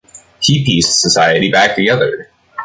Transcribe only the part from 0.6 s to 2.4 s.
pieced society back together.